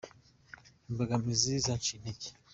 [0.89, 2.27] imbogamizi zanciye intege.